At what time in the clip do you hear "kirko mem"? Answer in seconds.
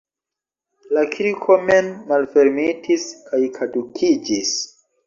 1.17-1.91